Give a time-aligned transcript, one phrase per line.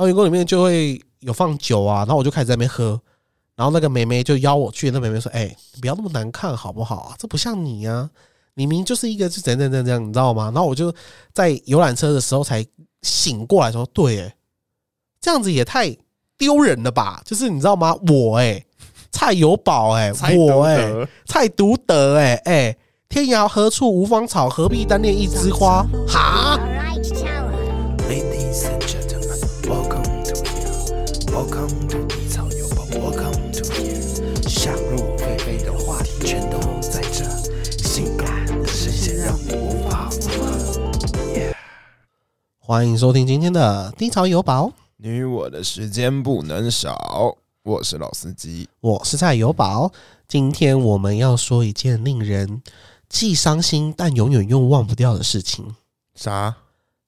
[0.00, 3.00] 后员工里面就会有放酒啊，然后我就开始在那边喝，
[3.54, 7.14] 然后那个妹妹就邀我去，那妹妹说：“哎、你不要那么难看好不好啊？
[7.18, 8.08] 这不像你啊，
[8.54, 10.92] 你明明就是一个是怎样怎样怎样，你知道吗？”然后我就
[11.34, 12.64] 在游览车的时候才
[13.02, 14.34] 醒过来说：“对，哎，
[15.20, 15.94] 这样子也太
[16.38, 17.20] 丢人了吧？
[17.26, 17.94] 就是你知道吗？
[18.08, 18.64] 我哎、
[19.10, 22.76] 蔡有宝哎、我哎、德蔡独德哎、哎、
[23.08, 25.84] 天涯何处无芳草，何必单恋一枝花？
[26.08, 26.58] 哈。
[42.70, 47.36] 欢迎收听今天的低潮有宝，你我的时间不能少。
[47.64, 49.90] 我是老司机，我是蔡有宝。
[50.28, 52.62] 今天我们要说一件令人
[53.08, 55.74] 既伤心但永远又忘不掉的事情：
[56.14, 56.54] 啥？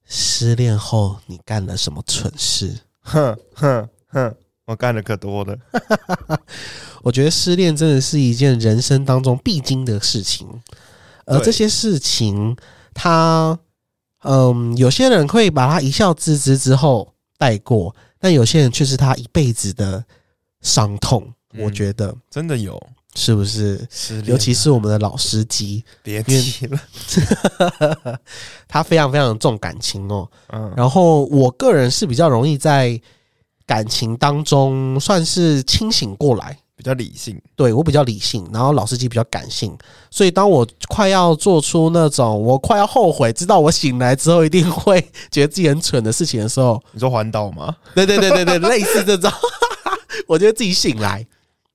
[0.05, 2.81] 失恋后你干了什么蠢事？
[3.03, 4.34] 哼哼哼，
[4.65, 5.56] 我干的可多了。
[7.05, 10.61] 我觉得失恋真的是一件人生当中必经的事情，
[11.25, 12.56] 而这些事情，
[12.92, 13.56] 它，
[14.23, 20.05] 嗯，有些人会把他一笑置之之后带过，但有些人却是他一辈子的
[20.61, 21.23] 伤痛。
[21.55, 22.83] 嗯我觉得真的有
[23.15, 23.87] 是不是？
[24.25, 26.81] 尤其是我们的老司机，别提了。
[28.67, 30.27] 他非常非常重感情哦。
[30.48, 32.98] 嗯，然后我个人是比较容易在
[33.67, 37.41] 感情当中算是清醒过来，比较理性。
[37.55, 39.77] 对我比较理性，然后老司机比较感性，
[40.11, 45.00] 所以当我快要做出那种我快要后悔，知道我醒来之后一定会
[45.31, 47.77] 觉得自己很蠢的事情的时候，你说环岛吗？
[47.95, 49.31] 对对对对对，类似这种，
[50.27, 51.27] 我觉得自己醒来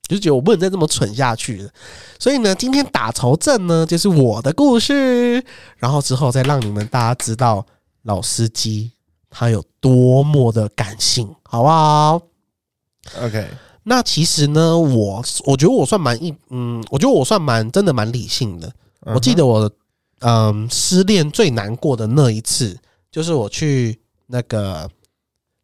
[0.08, 1.70] 就觉得我不能再这么蠢下去了。
[2.18, 5.44] 所以呢，今天打头阵呢，就是我的故事，
[5.76, 7.64] 然后之后再让你们大家知道
[8.02, 8.90] 老司机
[9.30, 12.20] 他有多么的感性，好不好
[13.22, 13.46] ？OK，
[13.84, 18.70] 那其实呢，我我觉得我算蛮一嗯，我觉得我算蛮真的蛮理性的。
[19.14, 19.70] 我记得我
[20.20, 22.78] 嗯失恋最难过的那一次，
[23.10, 24.90] 就是我去那个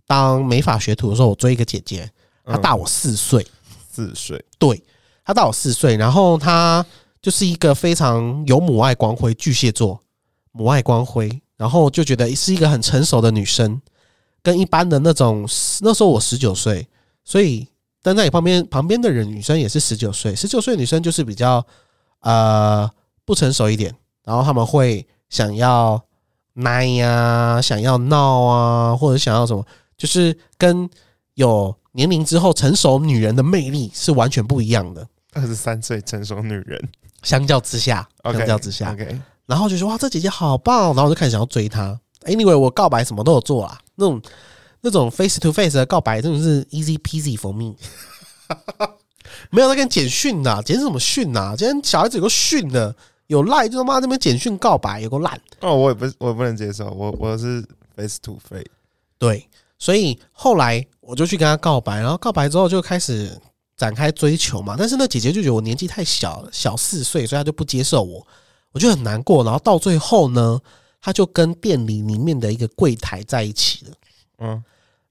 [0.07, 2.11] 当美法学徒的时候，我追一个姐姐，
[2.47, 3.47] 她大我四岁，
[3.93, 4.83] 四岁，对，
[5.25, 6.85] 她大我四岁，然后她
[7.21, 10.01] 就是一个非常有母爱光辉，巨蟹座
[10.53, 13.83] 母爱光辉，然后就觉得是一个很成熟的女生，
[14.43, 15.47] 跟一般的那种
[15.81, 16.87] 那时候我十九岁，
[17.25, 17.67] 所以
[18.05, 21.67] 站在你旁边旁边的人女生也是十九岁，十九岁的女生就是比较
[22.21, 22.89] 呃
[23.25, 23.93] 不成熟一点，
[24.25, 26.01] 然后他们会想要
[26.53, 29.65] 奶呀、想要闹啊，或者想要什么，
[29.97, 30.89] 就是跟
[31.35, 35.09] 有年龄之后成熟女人的魅力是完全不一样的。
[35.33, 36.89] 二十三岁成熟女人。
[37.23, 41.99] 相较之下相较之下，OK，然后就说哇，这姐姐好棒，然后我就开始想要追她。
[42.27, 44.21] Anyway，我告白什么都有做啊，那种
[44.85, 47.75] 那种 face to face 的告白真的是 easy peasy for me。
[49.51, 51.55] 没有在跟简讯呐，简什么讯呐？
[51.57, 52.95] 今天小孩子有个讯的，
[53.29, 55.41] 有赖就他妈这边简讯告白，有个烂。
[55.61, 57.65] 哦，我也不，我也不能接受，我我是
[57.97, 58.67] face to face。
[59.17, 63.41] 对，所以后来我就去跟他告白，然后告白之后就开始
[63.79, 64.77] 展开追求嘛。
[64.79, 68.27] 但是那姐姐就觉得我年纪太小了，小四岁，所以她就不接受我，
[68.73, 69.43] 我就很难过。
[69.43, 70.61] 然后到最后呢，
[71.01, 73.93] 她就跟店里里面的一个柜台在一起了。
[74.41, 74.65] 嗯，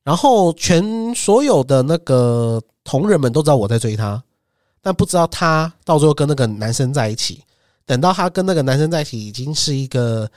[0.04, 4.22] 然后全所有的那个同仁们都知道我在追她，
[4.82, 7.44] 但不知道她到最后跟那个男生在一起。
[7.86, 10.30] 等到她跟那个男生在一起，已经是一个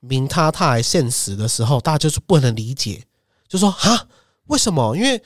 [0.00, 3.02] 明他他还现实的时候，大家就是不能理解，
[3.48, 4.06] 就说啊，
[4.46, 4.94] 为什么？
[4.96, 5.20] 因为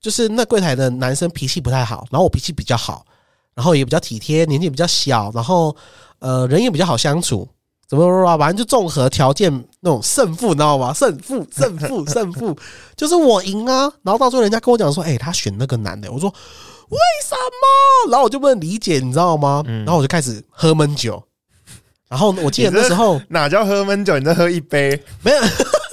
[0.00, 3.06] 就是那柜台的男生脾气不太好，然后我脾气比较好，
[3.54, 5.74] 然后也比较体贴，年纪比较小，然后
[6.18, 7.48] 呃人也比较好相处，
[7.90, 8.38] 怎么说啊？
[8.38, 10.92] 反正就综合条件那种胜负，你知道吗？
[10.94, 12.56] 胜负， 胜负，胜负，
[12.96, 13.92] 就是我赢啊！
[14.04, 18.12] 然后到最后人家跟我讲说，哎、他选那个男的，我说为什么？
[18.12, 19.64] 然后我就不能理解，你知道吗？
[19.66, 21.20] 然后我就开始喝闷酒。
[22.08, 24.16] 然后我记得那时候哪叫喝闷酒？
[24.20, 24.90] 你再喝一杯，
[25.22, 25.40] 没有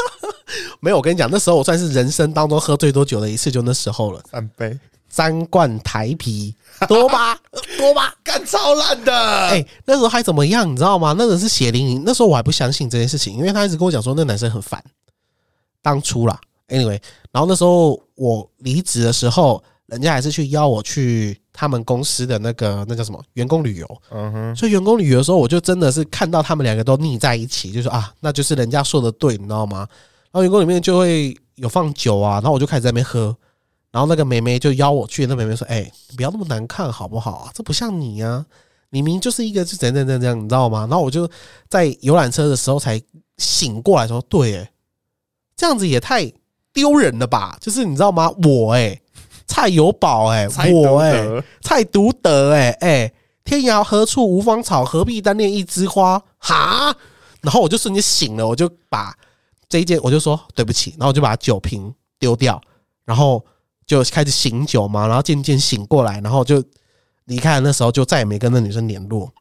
[0.80, 4.78] 没有，我跟你讲，那时候我算是人生当中喝最多酒的一次，就那时候了，三杯，
[5.18, 6.54] 三罐台啤，
[6.88, 7.36] 多吧，
[7.80, 8.14] 多吧。
[8.24, 9.12] 干超烂的。
[9.48, 11.16] 哎、那时候还怎么样，你知道吗？
[11.18, 12.04] 那个是血淋淋。
[12.06, 14.80] 那时候我还不相信这件事情，因为他一直跟我讲说那男生很烦。
[15.82, 24.02] 当初啦，anyway，然后那时候我离职的时候，人家还是去邀我去他们公司的那个那叫什么员工旅游。
[24.12, 29.80] 嗯哼，所以员工旅游的时候，我就真的是看到他们两个都腻在一起，就说啊，那就是人家说的对，你知道吗？
[30.32, 33.36] 然后员工里面就会有放酒啊，然后我就开始在那边喝，
[33.98, 37.52] 然后那个妹妹就邀我去，那妹妹说：“哎、你不要那么难看好不好啊？
[37.52, 38.46] 这不像你啊，
[38.92, 41.28] 你明明就是一个是怎样怎样怎样，你知道吗？”然后我就
[41.68, 43.02] 在游览车的时候才
[43.40, 44.72] 醒过来说：“对，哎，
[45.56, 46.32] 这样子也太
[46.72, 47.58] 丢人了吧？
[47.60, 48.32] 就是你知道吗？
[48.44, 49.02] 我哎、
[49.48, 53.12] 蔡有宝哎、蔡我哎、德蔡独德哎、哎、
[53.44, 56.22] 天涯何处无芳草，何必单恋一枝花？
[56.38, 56.96] 哈！
[57.42, 59.18] 然后我就瞬间醒了，我就把
[59.68, 62.62] 这一件我就说对不起，然后我就把酒瓶丢掉，
[63.06, 63.44] 然后
[63.88, 66.64] 就开始醒酒嘛，然后渐渐醒过来，然后就
[67.26, 67.62] 离开了。
[67.62, 69.32] 那时候就再也没跟那女生联络。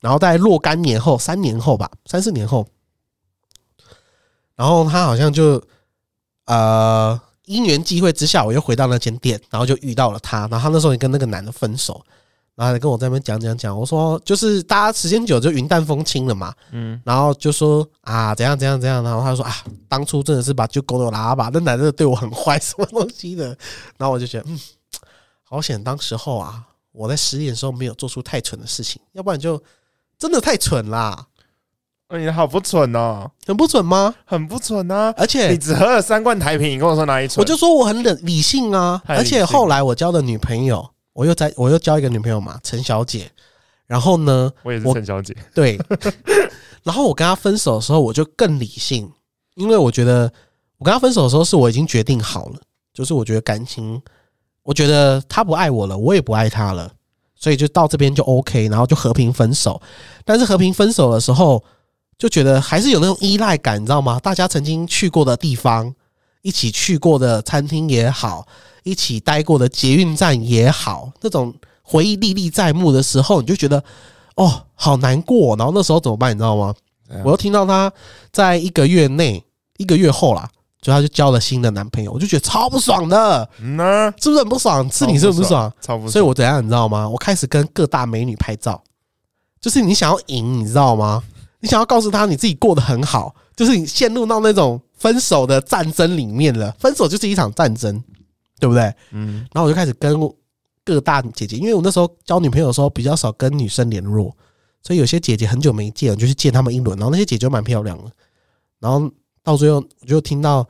[0.00, 2.66] 然后在若干年后，三年后吧，三四年后，
[4.56, 5.62] 然后他好像就
[6.46, 10.40] 呃因缘际会之下，我又回到那间店，然后就遇到了他。
[10.48, 12.04] 然后他那时候也跟那个男的分手，
[12.54, 19.52] 然后他跟我在那边讲讲讲，我说就是大家时间久就云淡风轻了嘛，嗯，然后就说啊怎样怎样怎样，然后他说啊
[19.88, 23.56] 当初真的是把就狗都拉吧，那男的对我很坏，什么东西的，
[23.96, 24.58] 然后我就觉得嗯，
[25.42, 26.62] 好险当时候啊
[26.92, 29.60] 我在失恋的时候没有做出太蠢的事情，要不然就
[30.18, 31.26] 真的太蠢啦，
[32.08, 34.14] 哎你好不蠢哦，很不蠢吗？
[34.26, 35.12] 很不蠢啊！
[35.16, 37.40] 而且你只喝了三罐台啤，你跟我说哪里蠢？
[37.40, 43.30] 我就说我很冷理性啊，而且后来我交的女朋友，我又在我又交一个女朋友嘛，陈小姐。
[43.86, 45.78] 然后呢，我也是陈小姐， 对，
[46.82, 49.10] 然后我跟她分手的时候，我就更理性，
[49.54, 50.32] 因为我觉得
[50.78, 52.60] 我跟她分手的时候是我已经决定好了，
[52.94, 54.00] 就是我觉得感情，
[54.62, 56.90] 我觉得她不爱我了，我也不爱她了，
[57.36, 59.82] 所以就到这边就 OK，然后就和平分手。
[60.24, 61.62] 但是和平分手的时候，
[62.16, 64.18] 就觉得还是有那种依赖感，你知道吗？
[64.20, 65.94] 大家曾经去过的地方，
[66.40, 68.46] 一起去过的餐厅也好，
[68.82, 73.82] 一起待过的捷运站也好，那种回忆历历在目的时候，你就觉得
[74.36, 75.56] 哦，好难过。
[75.56, 76.30] 然后那时候怎么办？
[76.30, 76.74] 你知道吗？
[77.24, 77.92] 我又听到她
[78.32, 79.44] 在一个月内，
[79.76, 80.48] 一个月后啦，
[80.80, 84.90] 就她就交了新的男朋友，我就觉得超不爽的，嗯呢，是不是很不爽？
[84.90, 85.70] 是你是不是不爽？
[85.80, 87.06] 超不爽，所以我怎样你知道吗？
[87.08, 88.82] 我开始跟各大美女拍照，
[89.60, 91.22] 就是你想要赢，你知道吗？
[91.60, 96.74] 你想要告诉她你自己过得很好，就是你陷入到那种分手的战争里面了。
[96.78, 98.02] 分手就是一场战争，
[98.62, 98.94] 对不对？
[99.10, 100.16] 嗯，然后我就开始跟
[100.84, 104.32] 各大姐姐，因为我那时候交女朋友的时候比较少跟女生联络，
[104.84, 106.96] 所以有些姐姐很久没见，我就去见她们一轮。
[106.96, 108.10] 然后那些姐姐就蛮漂亮的，
[108.78, 109.10] 然后
[109.42, 110.64] 到最后我就听到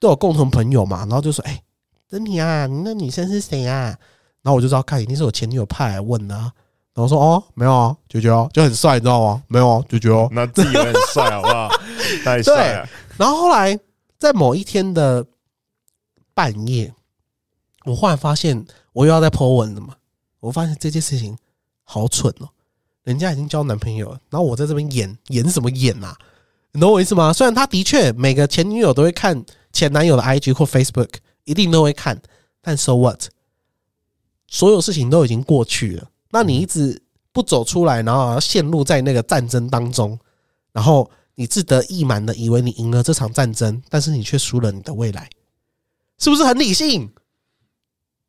[0.00, 1.62] 都有共同朋友嘛，然后就说：“哎、
[2.08, 3.94] 珍妮啊，你那女生是谁啊？”
[4.40, 6.50] 然后我就知道，看一定是我前女友派来问的、啊。
[6.94, 9.42] 然后说：“哦，没有啊，九九哦，就很帅，你知道吗？
[9.48, 10.28] 没有啊，九九哦。
[10.32, 11.68] ”那自己也很帅，好不好？
[12.24, 12.88] 太帅了，
[13.18, 13.78] 然后后来
[14.18, 15.24] 在某一天的
[16.34, 16.92] 半夜，
[17.90, 19.96] 我忽然发现我又要在 po 文了嘛。
[20.40, 21.36] 我发现这件事情
[21.82, 22.48] 好蠢哦，
[23.02, 26.16] 人家已经交男朋友了，然后我在这边演演什么演啊？
[26.72, 27.32] 你懂我意思吗？
[27.32, 31.08] 虽然他的确每个前女友都会看前男友的 IG 或 Facebook，
[31.44, 32.20] 一定都会看，
[32.60, 33.24] 但 so what？
[34.46, 37.02] 所有事情都已经过去了，那你一直
[37.32, 40.18] 不走出来，然后陷入在那个战争当中，
[40.72, 45.28] 然后你自得意满的以为你赢了这场战争，但是你却输了你的未来，
[46.18, 47.10] 是不是很理性？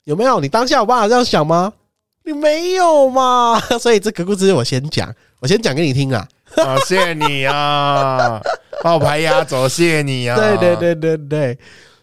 [0.10, 0.40] 有没有？
[0.40, 1.72] 你当下有办法这样想吗？
[2.26, 3.60] 你没有嘛？
[3.80, 6.28] 所以这个故事我先讲，我先讲给你听啊。
[6.56, 8.42] 啊，谢谢你啊，
[8.84, 11.60] 把我牌压轴，谢谢你啊，对对，对对对，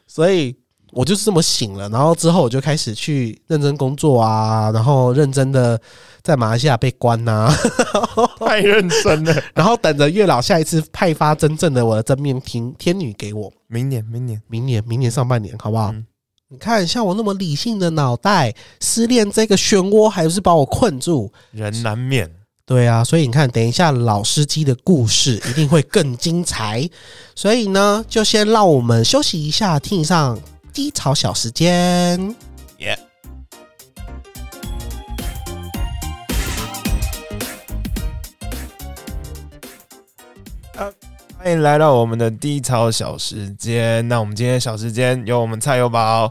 [0.07, 0.55] 所以
[0.93, 5.77] 我就是这么醒了，然后之后我就开始去认真工作啊，然后认真的
[6.23, 7.53] 在马来西亚被关呐、
[8.39, 13.53] 太认真了，然后等着月老下一次派发真正的我的真命天天女给我。
[13.67, 15.91] 明年明年，明年，明年上半年，好不好？
[15.93, 16.07] 嗯
[16.49, 21.33] 你看，像我那么理性的脑袋，失恋这个漩涡还是把我困住。
[21.51, 22.31] 人难免，
[22.65, 26.89] 对啊，所以你看，等一下老司机的故事一定会更精彩。
[27.35, 30.39] 所以呢，就先让我们休息一下，听上
[30.73, 32.33] 低潮小时间。
[32.79, 32.97] 耶、
[41.47, 44.09] 欢迎来到我们的低潮小时间。
[44.09, 46.25] 那我们今天小时间有我们蔡友宝，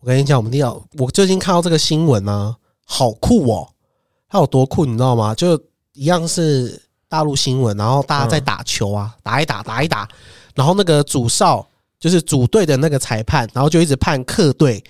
[0.00, 3.68] 我跟你讲，我们一定要，我最近看到这个新闻呢、好酷哦！
[4.28, 5.32] 它有多酷，你知道吗？
[5.36, 5.56] 就
[5.92, 10.08] 一样是大陆新闻，然后大家在打球啊，打一打，打一打，
[10.56, 11.64] 然后那个主哨
[12.00, 14.82] 就是主队的那个裁判，然后就一直判客队，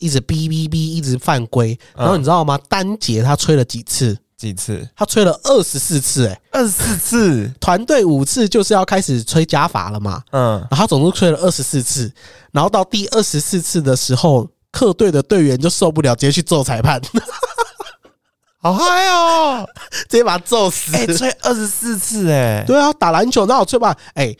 [0.00, 1.78] 一直哔哔哔，一直犯规。
[1.94, 2.58] 然后你知道吗？
[2.68, 4.18] 单节他吹了几次？
[4.40, 4.88] 几次？
[4.96, 7.52] 他吹了二十四次、欸，二十四次。
[7.60, 10.22] 团队五次就是要开始吹加罚了嘛。
[10.32, 12.10] 嗯，然后他总共吹了二十四次，
[12.52, 17.00] 然后到第二十四次的时候，客队的队员就受不了，直接去揍裁判，
[18.62, 19.66] 好嗨哦！
[20.08, 20.94] 直接把他揍死。
[20.94, 23.96] 哎、吹二十四次哎、对啊，打篮球那我吹吧？
[24.14, 24.34] 哎、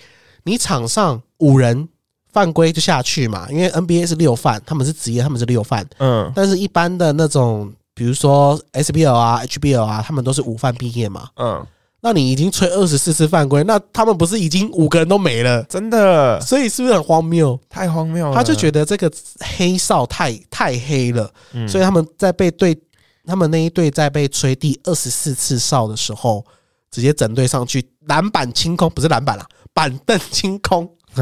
[0.44, 1.88] 你场上五人
[2.32, 11.28] 犯规就下去嘛，因为 NBA 是六犯，他们是职业，他们是六犯，嗯但是一般的那种，比如说 SBL 啊、HBL 啊，他们都是五犯毕业嘛。
[11.36, 11.62] 嗯，
[12.00, 15.62] 那你已经吹二十四次犯规，那他们不是已经五个人都没了？
[15.64, 17.60] 真的所以是不是很荒谬？
[17.68, 18.34] 太荒谬了。
[18.34, 19.12] 他就觉得这个
[19.58, 22.74] 黑哨太太黑了，嗯所以他们在被对
[23.26, 26.42] 他们那一队在被吹第二十四次哨的时候，
[26.90, 30.90] 直接整队上去，篮板清空，不是篮板啦，板凳清空，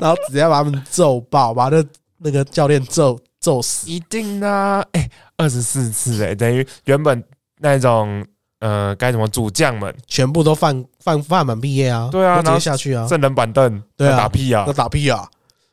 [0.00, 1.84] 然后直接把他们揍爆，把那
[2.18, 3.90] 那个教练揍揍死。
[3.90, 7.22] 一定的啊，哎、二十四次哎、等于原本
[7.58, 8.24] 那种
[8.60, 15.28] 呃该怎么主将们全部都犯犯犯满毕业啊，对啊然后接下去啊，正人板凳，对啊打屁啊那，打屁啊！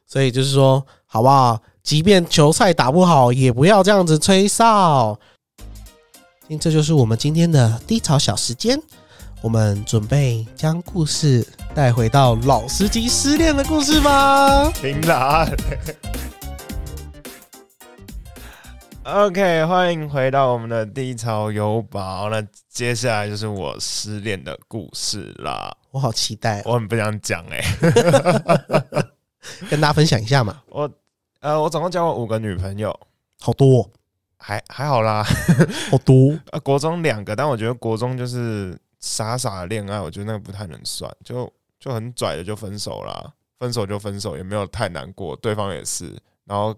[0.05, 1.61] 所以就是说，好不好？
[1.83, 5.17] 即便球赛打不好，也不要这样子吹哨。
[6.47, 8.79] 今这就是我们今天的低潮小时间，
[9.41, 14.69] 我们准备将故事带回到老司机失恋的故事吧。
[14.71, 15.47] 平然。
[19.11, 22.29] OK，欢迎回到我们的低潮有宝。
[22.29, 25.75] 那接下来就是我失恋的故事啦。
[25.89, 27.59] 我好期待、哦，我很不想讲哎、
[29.67, 30.61] 跟大家分享一下嘛。
[30.69, 30.87] 我
[31.39, 32.97] 呃，我总共交过五个女朋友，
[33.39, 33.89] 好多、哦，
[34.37, 35.23] 还还好啦。
[35.89, 46.75] 好多，呃，国中两个，但我觉得国中就是傻傻的恋爱，我觉得那个不太能算，就就很拽的就分手啦，分手就分手，也没有太难过，对方也是，然后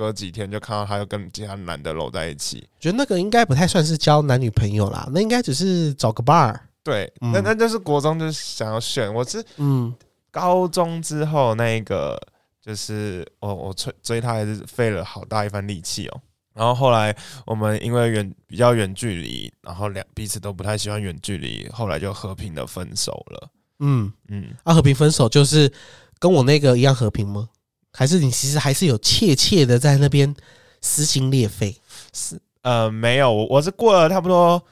[0.00, 6.68] 隔几天就看到他又跟其他男的搂在一起，觉得那个应该不太算是交男女朋友啦，那应该只是找个伴儿。
[6.82, 9.94] 对，嗯那那就是国中就是想要选，我是嗯，
[10.30, 12.18] 高中之后那一个
[12.62, 16.20] 就是我我追追他还是费了好大一番力气哦。
[16.54, 17.14] 然后后来
[17.44, 23.50] 我们因为远比较远距离，然后两彼此都不太喜欢远距离，后来就和平的分手了。
[23.80, 25.70] 嗯，嗯，啊，和平分手就是
[26.18, 27.50] 跟我那个一样和平吗？
[27.92, 30.34] 还是你其实还是有切切的在那边
[30.80, 31.76] 撕心裂肺？
[32.12, 34.62] 是呃，没有，我我是过了差不多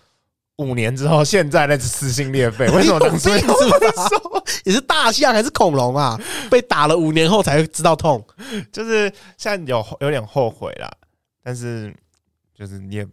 [0.56, 2.68] 五年之后，现在那是撕心裂肺。
[2.74, 4.42] 为什么当初你有病是吧？
[4.64, 6.20] 你 是大象还是恐龙啊？
[6.50, 8.24] 被打了五年后才知道痛。
[8.72, 10.90] 就是现在有有点后悔啦，
[11.42, 11.94] 但是
[12.54, 13.06] 就是你也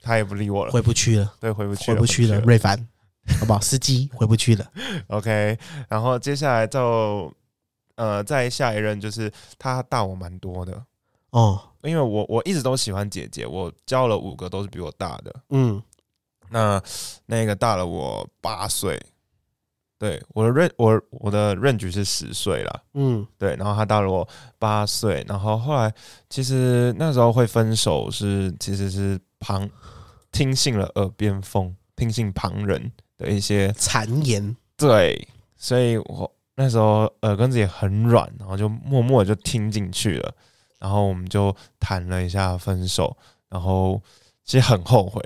[0.00, 2.78] 他也不理我了，回不去了，对，回不去了，回不去了，瑞凡，
[3.40, 3.60] 好不好？
[3.60, 4.66] 司机回不去了。
[5.08, 7.30] OK，然后接下来就
[7.98, 9.28] 呃，在下一任就是
[9.58, 10.80] 他大我蛮多的，
[11.30, 15.82] 哦，因为我我一直都喜欢姐姐，我交了五个都是比我大的，嗯，
[16.50, 16.80] 那
[17.26, 18.96] 那个大了我八岁，
[19.98, 24.26] 对，我的任我我的任局是十岁啦，嗯，对，然后他大了我
[24.60, 25.92] 八岁，然后后来
[26.30, 29.68] 其实那时候会分手是其实是旁
[30.30, 34.56] 听信了耳边风，听信旁人的一些谗言。
[34.76, 35.26] 对，
[35.56, 40.34] 所以我那时候耳根子也很软，然后就默默地就听进去了，
[40.80, 43.16] 然后我们就谈了一下分手，
[43.48, 44.02] 然后
[44.44, 45.22] 其实很后悔，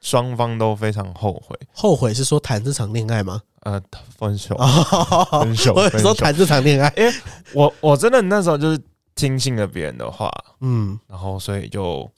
[0.00, 3.42] 双方都非常后悔，后悔是说谈这场恋爱吗？
[3.62, 3.82] 呃，
[4.16, 6.92] 分手，哦， 分手 我有分手说谈这场恋爱。
[6.96, 7.12] 因为
[7.52, 8.80] 我我真的那时候就是
[9.16, 10.30] 听信了别人的话，
[10.60, 12.08] 嗯，然后所以就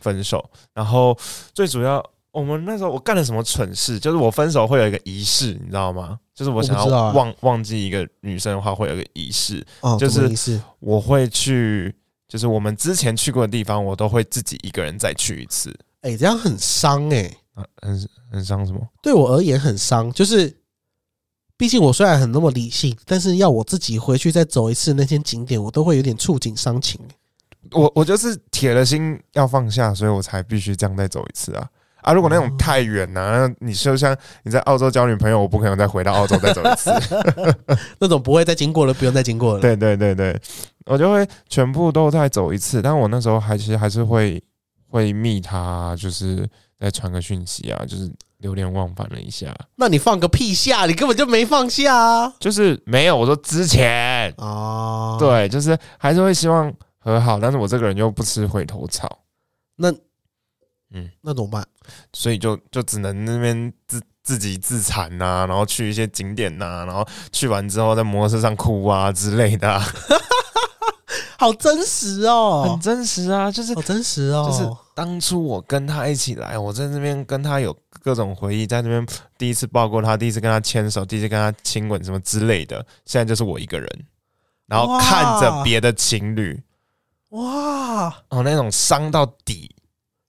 [0.00, 1.14] 分手，然后
[1.52, 2.02] 最主要。
[2.32, 3.98] 我们那时候我干了什么蠢事？
[4.00, 6.18] 就是我分手会有一个仪式，你知道吗？
[6.34, 9.64] 就是我想要忘忘记一个女生的话，会有一个仪式。
[9.82, 10.60] 哦，就是？
[10.80, 11.94] 我会去，
[12.26, 15.72] 就是我们之前去过的地方，我都会自己一个人再去一次。
[16.00, 18.80] 哎、这样很伤哎、啊，很很伤什么？
[19.02, 20.56] 对我而言很伤，就是。
[21.54, 27.00] 毕竟我虽然很那么理性，但是要我自己回去再走一次那些景点，我都会有点触景伤情。
[27.70, 31.68] 我我就是铁了心要放下，所以我才必须这样再走一次啊
[32.02, 32.12] 啊！
[32.12, 36.90] 如果那种太远呐、那你就像你在澳洲交女朋友，我不可能再回到澳洲再走一次。
[37.98, 40.38] 那种不会再经过了，不用再经过了。，对对对对，
[40.86, 42.82] 我就会全部都再走一次。
[42.82, 44.42] 但我那时候还其实还是会
[44.88, 49.54] 会密他，就是再传个讯息啊，就是流连忘返了一下。
[49.76, 52.32] 那你放个屁下，你根本就没放下啊！
[52.40, 59.20] 就是没有，我说之前哦，，对，就是还是会希望和好，但是我这个人又不吃回头草，
[59.76, 59.92] 那
[60.92, 61.66] 嗯，那怎么办？
[62.12, 69.82] 所以就就只能那边自自己自残呐、然后去一些景点呐、然后去完之后在摩托车上哭啊之类的啊、
[71.38, 72.68] 好真实哦。
[72.70, 79.04] 很，真实啊，就是好真实哦，就是当初我跟他一起来，我在那边跟他有各种回忆，在那边
[79.36, 83.88] 第一次抱过他，第一次跟他牵手，第一次跟他亲吻什么之类的，现在就是我一个人，
[84.66, 86.62] 然后看着别的情侣，
[87.30, 89.74] 哇，哦，那种伤到底，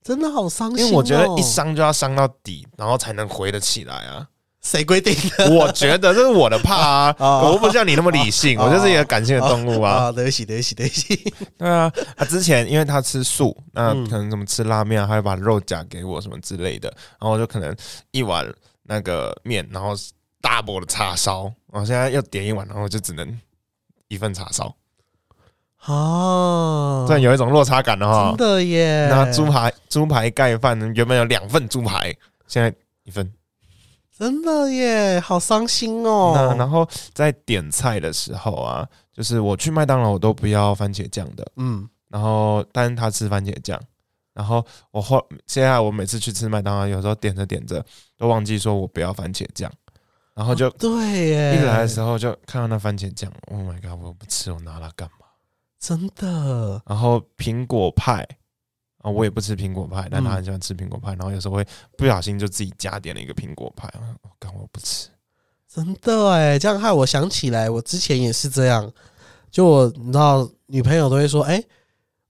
[0.03, 0.79] 真的好伤心、哦。
[0.85, 4.27] 因为我觉得一伤就要伤到底，然后才能回得起来啊。
[4.61, 5.49] 谁规定的？
[5.53, 10.05] 我觉得这是我的怕啊，哦 我不像你那么理性，哦 我就是一个感性的动物啊。
[10.05, 11.33] 啊，对不起，对不起，对不起。
[11.57, 16.87] 对啊，他，之前因为他吃素，那嗯可能怎么吃拉面，他会把肉夹给我什么之类的，
[17.19, 17.75] 然后我就可能
[18.11, 18.47] 一碗
[18.83, 19.93] 那个面，然后
[20.39, 23.37] 大波的叉烧，我现在要点一碗，然后我就只能
[24.07, 24.73] 一份叉烧，
[25.85, 28.37] 哦，这样有一种落差感的哈真。
[28.37, 29.07] 的耶。
[29.09, 32.15] 那猪排猪排盖饭原本有两份猪排，
[32.47, 32.73] 现在
[33.03, 33.31] 一份。
[34.17, 36.33] 真的耶，好伤心哦。
[36.35, 43.77] 那然后在点菜的时候啊，就是我去麦当劳我都不要番茄酱的，嗯，然后但是他吃番茄酱，
[44.33, 47.83] 然后我后现在我每次去吃麦当劳，有时候点着点着
[48.15, 49.69] 都忘记说我不要番茄酱，
[50.35, 50.89] 然后就对
[51.29, 55.22] 耶，一来的时候就看到那番茄酱，Oh my god，我不吃，我拿它干嘛？
[55.83, 56.81] 真的？
[56.87, 58.25] 然后苹果派
[58.99, 60.35] 啊，我也不吃苹果派，但他嗯。
[60.37, 65.09] 很喜欢吃苹果派，然后有时候会不小心就自己加点了一个苹果派，我干我不吃，
[65.67, 68.89] 真的哎，这样害我想起来，我之前也是这样。
[69.51, 71.61] 就我你知道，女朋友都会说，哎、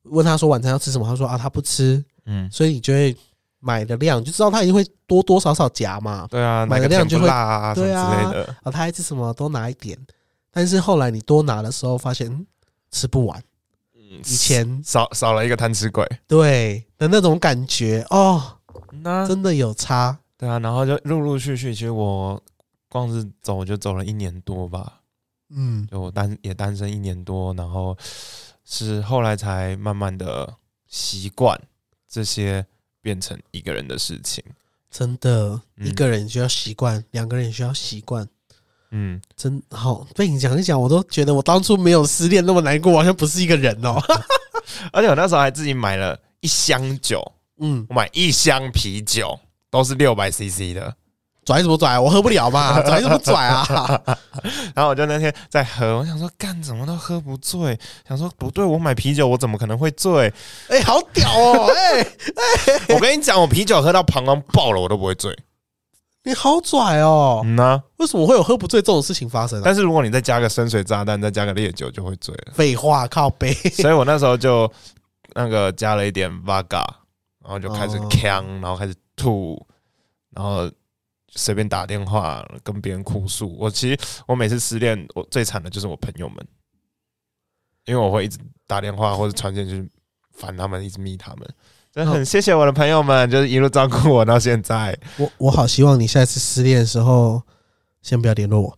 [0.06, 3.16] 问她说晚餐要吃什么，她说啊她不吃，嗯，所以你就会
[3.60, 6.28] 买的量，就知道她一定会多多少少夹嘛。
[6.28, 9.96] 对啊，买哪个甜不个量就会辣啊对啊之类的，啊，她爱吃什么都拿一点，
[10.52, 12.46] 但是后来你多拿的时候，发现、嗯、
[12.94, 13.44] 吃不完。
[13.92, 18.60] 以以前少少了一个贪吃鬼，对的那种感觉哦，
[19.02, 20.18] 那真的有差。
[20.38, 22.42] 对啊，然后就陆陆续续，其实我
[22.88, 25.02] 光是走就走了一年多吧，
[25.50, 27.98] 嗯，就我单也单身一年多，然后
[28.64, 30.54] 是后来才慢慢的
[30.88, 31.60] 习惯
[32.08, 32.66] 这些
[33.02, 34.44] 变成一个人的事情。
[34.92, 38.28] 真的，嗯一个人需要习惯，两个人也需要习惯。
[38.96, 44.00] 嗯，真好，被你讲一讲，我都觉得我当初没有失恋那么难过，好像不是一个人哦。
[44.94, 47.20] 而且我那时候还自己买了一箱酒，
[47.60, 49.38] 嗯，我买一箱啤酒，
[49.72, 50.94] 都是六百 CC 的。
[51.44, 52.00] 拽什么拽？
[52.00, 53.68] 我喝不了嘛， 拽什么拽啊？
[54.74, 60.32] 然后我就那天在喝，我想说干怎么都喝不醉，想说不对，我买啤酒我怎么可能会醉？
[60.70, 61.68] 哎、好屌哦！
[61.76, 62.06] 哎、
[62.96, 65.38] 我跟你讲，我啤酒喝到膀胱爆了，我都不会醉。
[66.26, 67.42] 你好拽哦！
[67.44, 69.62] 嗯呐、为什么会有喝不醉这种事情发生啊？
[69.66, 72.54] 但是如果你再加个深水炸弹，再加个烈酒，就会醉了。
[72.54, 73.54] 废话，靠背。
[73.54, 74.72] 所以我那时候就
[75.34, 76.86] 那个加了一点 Vaga，
[77.42, 79.62] 然后就开始哦呛，然后开始吐，
[80.30, 80.72] 然后
[81.28, 83.54] 随便打电话跟别人哭诉。
[83.60, 86.48] 我其实我每次失恋，我最惨的就是我朋友们，
[87.84, 89.90] 因为我会一直打电话或者传简讯
[90.32, 91.50] 烦他们，一直密他们。
[91.94, 94.98] 真的很谢谢我的朋友们，就是一路照顾我到现在。
[95.18, 97.40] 我我好希望你下一次失恋的时候，
[98.02, 98.78] 先不要联络我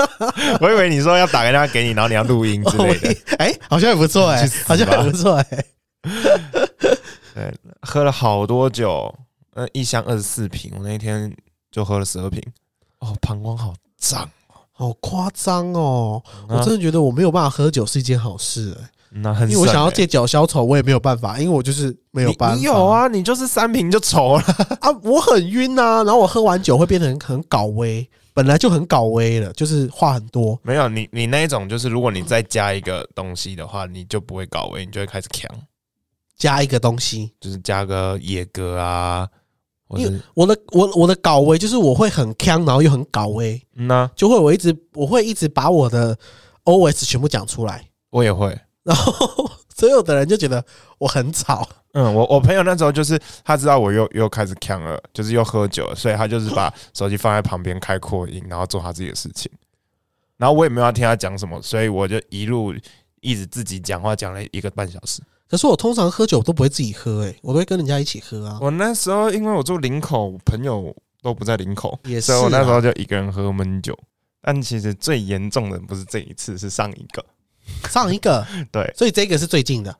[0.62, 3.14] 我以为你说要打个电话给你，然后你要录音之类的。
[3.36, 5.64] 哎、好像也不错哎、好像也不错哎、
[7.34, 9.14] 对，喝了好多酒，
[9.52, 11.30] 呃，一箱二十四瓶，我那一天
[11.70, 12.42] 就喝了十二瓶。
[13.00, 14.26] 哦，膀胱好胀，
[14.72, 16.22] 好夸张哦！
[16.48, 22.54] 我啊真的觉得我没有办法喝酒是一件好事、哎那很因为我想要借酒消愁，我也没有办法，因为我就是没有办法。
[22.54, 24.42] 你你有啊，你就是三瓶就愁了。
[24.80, 30.56] 啊，我很晕啊，然后我喝完酒会变成很搞威，本来就很搞威了，就是话很多。
[30.62, 35.50] 没有你，你那一种就是，如果你再加一个东西的话，你就不会搞威，你就会开始强，
[36.36, 39.26] 加一个东西，就是加个野格啊，
[39.88, 46.16] 或因为我的我我的搞威就是我会很呛，然后又很搞威，嗯呐、就会我一直我会一直把我的
[46.64, 48.56] OS 全部讲出来，我也会。
[48.82, 50.64] 然后所有的人就觉得
[50.98, 51.68] 我很吵。
[51.92, 59.50] 嗯，我我朋友那时候就是他知道我又又开始呛了，就是又喝酒了，所以他就是把 手机放在旁边开扩音，然后做他自己的事情。
[60.36, 62.72] 然后我也没有要听他讲什么，所以我就一路
[63.20, 65.20] 一直自己讲话讲了一个半小时。
[65.48, 68.56] 可是我通常喝酒都不会自己喝、欸，我都会跟人家一起喝啊。
[68.60, 73.98] 我那时候因为我住林口，我朋友都不在林口，也是所以我那时候啊就一个人喝闷酒。
[74.40, 77.24] 但其实最严重的不是这一次，是上一个。
[77.88, 79.94] 上一个， 对，所以这个是最近的。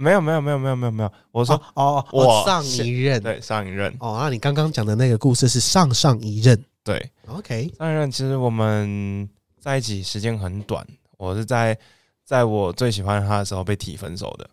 [0.00, 0.92] 没有没有没有没有没有。
[0.92, 3.20] 没有，我我说、哦哦，我哦上一任。
[3.20, 6.64] 对上一任，哦，那你刚刚讲的那个故事是上上一任。
[6.84, 9.28] 对，OK，上一任其实我们
[9.60, 10.86] 在一起时间很短，
[11.18, 11.76] 我是在
[12.24, 14.48] 在我最喜欢他的时候被提分手的，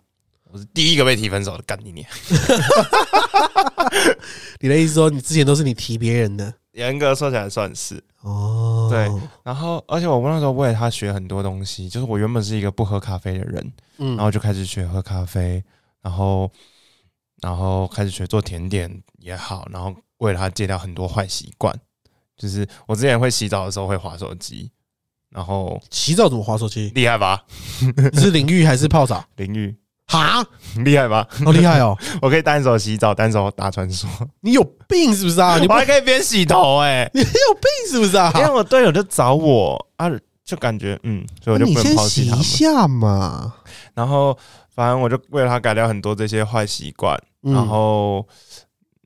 [0.52, 2.10] 我是第一个被提分手的，干你娘！
[4.60, 6.52] 你的意思说你之前都是你提别人的？
[6.72, 8.04] 严格说起来算是。
[8.22, 8.65] 哦？
[8.90, 9.10] 对
[9.44, 15.64] 然后，而且我那时候为了他学很多东西，就是我原本是一个不喝咖啡的人，嗯然后就开始学喝咖啡，
[16.02, 16.50] 然后
[17.42, 21.74] 然后开始学做甜点也好，然后为了他戒掉很多坏习惯，
[22.38, 24.72] 就是我之前会洗澡的时候会划手机，
[25.30, 26.90] 然后洗澡怎么划手机？
[26.96, 27.44] 厉害吧？
[28.14, 29.24] 你 是淋浴还是泡澡？
[29.36, 29.76] 淋浴
[30.08, 30.48] 哈，很
[30.84, 31.28] 厉害吧？
[31.46, 31.98] 好厉害哦！
[32.22, 34.10] 我可以单手洗澡，单手打传说，
[34.42, 35.58] 你有病是不是啊？
[35.58, 38.32] 你还可以边洗头哎、 你有病是不是啊？
[38.36, 40.10] 因为我队友就找我啊，
[40.44, 42.44] 就感觉嗯，所以我就不能抛弃他们。
[42.44, 43.54] 洗一下嘛。
[43.94, 44.38] 然后
[44.74, 48.28] 反正我就为了他改掉很多这些坏习惯，嗯然后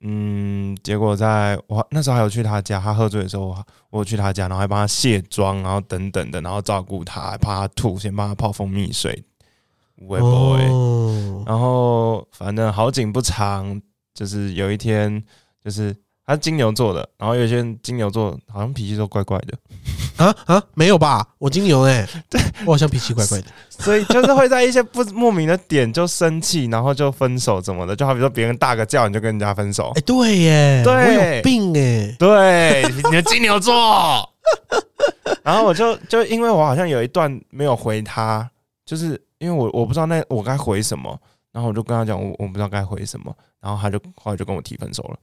[0.01, 9.21] 嗯，结果在我那时候还有去他家，他喝醉的时候，我我去他家，然后还帮他卸妆，然后等等的，然后照顾他，还怕他吐，先帮他泡蜂蜜水，
[10.07, 10.65] 微博哎。
[10.67, 13.81] 哦，然后反正好景不长，
[14.13, 15.23] 就是有一天，
[15.63, 19.57] 就是他是金牛座的，然后有些人金牛座好像脾气都怪怪的，
[20.17, 21.25] 啊啊，没有吧？
[21.38, 23.47] 我金牛哎，对我好像脾气怪怪的。
[23.69, 32.15] 所以就是会在一些不莫名的点就生气，然后就分手怎么的，就好比说别人大个叫你就跟人家分手哎，，对耶，对我有病哎。
[32.19, 33.73] 对，你的金牛座。
[35.43, 38.49] 然后我就就因为我好像有一段没有回他，
[38.89, 41.15] 就是因为我我不知道那我该回什么，
[41.52, 45.19] 然后我就跟他讲我我不知道该回什么，然后他就后来就跟我提分手了。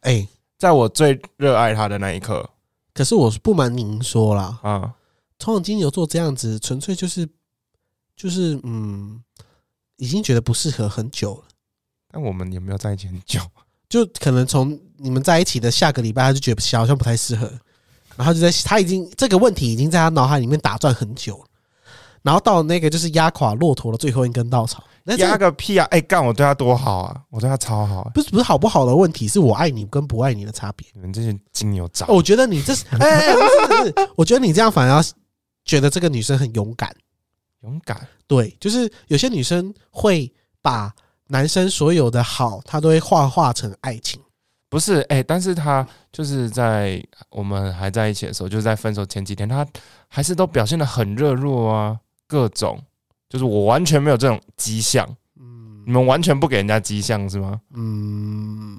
[0.00, 2.46] 哎，在我最热爱他的那一刻。
[2.92, 4.94] 可是我不瞒您说啦，啊，
[5.38, 7.26] 通常金牛座这样子，纯粹就是
[8.14, 9.22] 就是嗯，
[9.96, 11.44] 已经觉得不适合很久了。
[12.10, 13.40] 但我们也没有在一起很久，
[13.88, 17.50] 就可能从你们在一起的下个礼拜，他就觉得好像不太适合，
[18.16, 21.46] 然后就在他已经这个问题已经在他脑海里面打转很久了，
[22.22, 24.82] 然后到那个就是压垮骆驼的最后一根稻草。
[25.04, 25.86] 那这压个个屁啊！
[25.90, 28.10] 哎、干我对他多好啊，我对他超好、啊。
[28.12, 30.86] 不是不是好不好的问题，是我爱你跟不爱你的差别。
[30.92, 33.34] 你们这些金牛渣，哦我觉得你这是 哎、
[34.16, 35.02] 我觉得你这样反而要
[35.64, 36.94] 觉得这个女生很勇敢。
[37.62, 38.06] 勇敢。
[38.26, 40.92] 对，就是有些女生会把
[41.28, 44.20] 男生所有的好，她都会化化成爱情。
[44.70, 49.66] 不是哎、但是他就是在我们还在一起的时候，就是在分手前几天，他
[50.08, 52.80] 还是都表现的很热络啊，各种，
[53.28, 55.04] 就是我完全没有这种迹象，
[55.40, 57.60] 嗯你们完全不给人家迹象是吗？
[57.74, 58.78] 嗯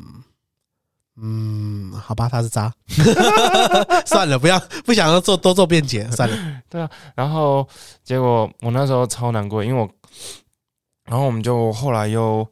[1.21, 2.73] 嗯，好吧，他是渣，
[4.05, 6.37] 算了，不要不想要做多做辩解，算了。
[6.69, 7.67] 对啊然后
[8.03, 9.89] 结果我那时候超难过，因为我，
[11.05, 12.47] 然后我们就后来又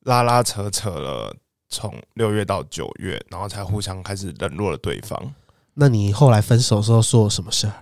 [0.00, 1.34] 拉拉扯扯了，
[1.70, 5.34] 从六月到九月，然后才互相开始冷落了对方。
[5.74, 7.72] 那你后来分手的时候做了什么事儿？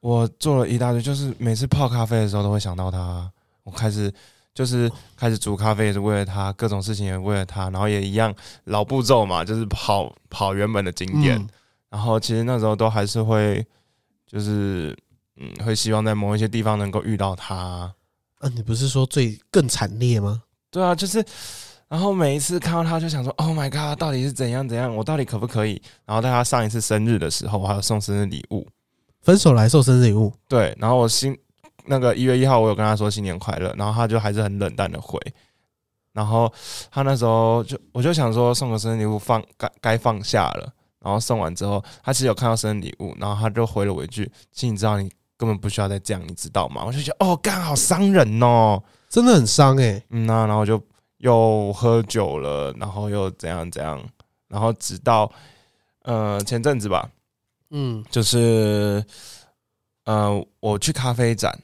[0.00, 3.30] 我做了一大堆，就是每次泡咖啡的时候都会想到他。
[3.62, 4.12] 我开始
[4.52, 8.34] 就是开始煮咖啡也是为了他，各种事情也为了他，然后也一样
[8.64, 11.38] 老步骤嘛，就是跑跑原本的景点。
[11.38, 11.48] 嗯
[11.90, 13.66] 然后其实那时候都还是会，
[14.24, 14.96] 就是
[15.40, 17.92] 嗯，会希望在某一些地方能够遇到他。
[18.38, 20.40] 啊，你不是说最更惨烈吗？
[20.70, 21.18] 对啊，就是，
[21.88, 25.82] 然后每一次看到他就想说，Oh my god，到底是怎样怎样，我到底可不可以？
[26.06, 28.64] 然后在他上一次生日的时候，我还有送生日礼物，
[29.22, 31.36] 分手来送生日礼物，对，然后我新
[31.86, 35.20] 那个一月一号，我有跟他说新年快乐，然后他就还是很冷淡的回，
[36.12, 36.52] 然后
[36.90, 50.82] 他那时候就我就想说送个生日礼物放该该放下了，然后送完之后，他其实有看到生日礼物，然后他就回了我一句：“其实你知道你根本不需要再这样，你知道吗？”我就觉得哦，干好伤人哦，真的很伤哎、嗯那、然后就
[51.18, 54.02] 又喝酒了，然后又怎样怎样，
[54.48, 55.30] 然后直到
[56.02, 57.08] 呃前阵子吧，
[57.70, 59.04] 嗯就是
[60.04, 61.58] 呃我去咖啡展。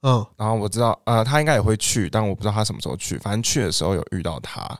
[0.00, 3.18] 嗯然后我知道，呃，他应该也会去，但我不知道他什么时候去。
[3.18, 4.78] 反正去的时候有遇到他，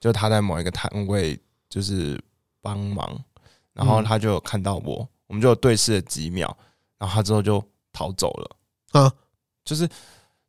[0.00, 1.38] 就他在某一个摊位
[1.68, 2.20] 就是
[2.60, 3.16] 帮忙，
[3.72, 6.54] 然后嗯他就有看到我，我们就有对视了几秒，
[6.98, 8.56] 然后他之后就逃走了。
[9.00, 9.12] 啊，
[9.64, 9.88] 就是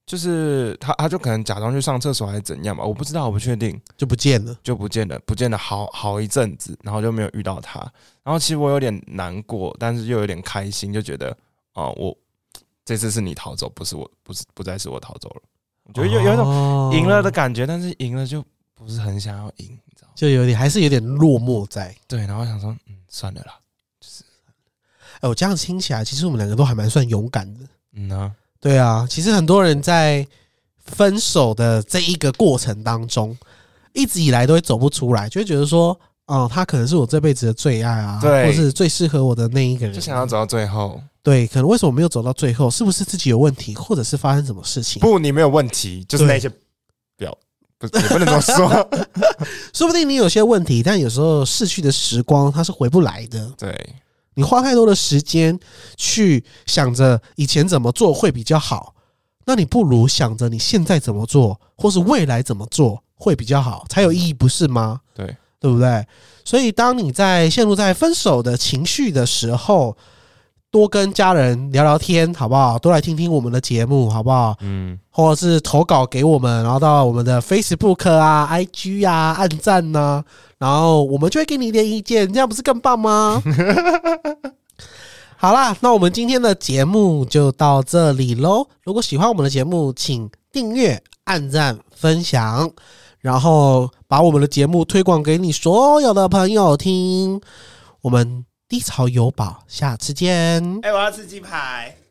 [0.07, 4.57] 就是他他就可能假装去上厕所还是怎样吧，我不知道，我不确定，就不见了。
[4.63, 7.79] 就不见了，不见了好好一阵子，然后就没有遇到他。
[8.23, 11.29] 然后其实我有点难过，但是又有点开心，就觉得
[11.73, 12.17] 啊、我
[12.85, 15.41] 这次是你逃走，不是我，不是不再是我逃走了。
[15.83, 18.43] 我觉得有有一种种赢了的感觉，但是赢了就
[18.73, 20.13] 不是很想要赢，你知道吗？
[20.15, 21.93] 就有点还是有点落寞在。
[22.07, 23.59] 对，然后想说，嗯，算了啦，
[23.99, 24.23] 就是
[25.19, 27.59] 哎，我这样听起来，其实我们两个都还蛮算勇敢的。
[27.93, 30.25] 嗯呢、对啊，其实很多人在
[30.77, 33.37] 分手的这一个过程当中，
[33.93, 41.01] 一直以来都会走不出来，就会觉得说，哦，他可能是我这辈子的最爱啊，对或是最适合我的那一个人，就想要走到最后。
[41.21, 42.69] 对，可能为什么没有走到最后？
[42.71, 45.01] 是不是自己有问题，或者是发生什么事情？
[45.01, 46.49] 不，你没有问题，就是那些
[47.17, 47.37] 表，
[47.77, 48.89] 不，也不能这么说。
[49.73, 53.51] 说不定你有些问题，但有时候逝去的时光它是回不来的。
[53.57, 53.95] 对，
[54.37, 55.59] 你花太多的时间
[55.97, 58.93] 去想着以前怎么做会比较好，
[59.45, 65.01] 那你不如想着你现在怎么做，或是未来怎么做会比较好，才有意义，不是吗？
[65.15, 66.05] 对，对不对？
[66.45, 69.97] 所以当你在陷入在分手的情绪的时候，
[70.69, 72.77] 多跟家人聊聊天，好不好？
[72.77, 74.55] 多来听听我们的节目，好不好？
[74.59, 80.23] 嗯，或者是投稿给我们，然后到我们的 Facebook 啊、IG 啊按赞呐、
[80.57, 83.41] 然后我们就会给你一点意见，这样不是更棒吗？
[85.39, 88.67] 好啦，那我们今天的节目就到这里喽。
[88.83, 92.71] 如果喜欢我们的节目，请订阅、按赞、分享，
[93.19, 97.39] 然后把我们的节目推广给你所有的朋友听。
[98.01, 100.79] 我们低潮有宝，下次见。
[100.81, 102.06] 哎、我要吃鸡排。